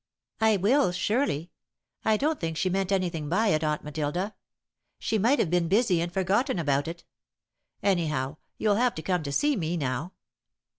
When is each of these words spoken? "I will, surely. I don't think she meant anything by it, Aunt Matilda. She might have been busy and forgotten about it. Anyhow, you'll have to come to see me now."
"I 0.39 0.57
will, 0.57 0.91
surely. 0.91 1.51
I 2.03 2.17
don't 2.17 2.39
think 2.39 2.57
she 2.57 2.71
meant 2.71 2.91
anything 2.91 3.29
by 3.29 3.49
it, 3.49 3.63
Aunt 3.63 3.83
Matilda. 3.83 4.33
She 4.97 5.19
might 5.19 5.37
have 5.37 5.51
been 5.51 5.67
busy 5.67 6.01
and 6.01 6.11
forgotten 6.11 6.57
about 6.57 6.87
it. 6.87 7.03
Anyhow, 7.83 8.37
you'll 8.57 8.77
have 8.77 8.95
to 8.95 9.03
come 9.03 9.21
to 9.21 9.31
see 9.31 9.55
me 9.55 9.77
now." 9.77 10.13